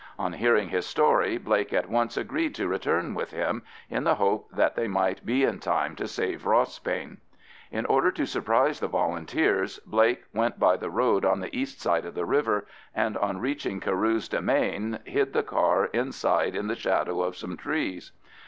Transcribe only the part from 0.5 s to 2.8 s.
his story Blake at once agreed to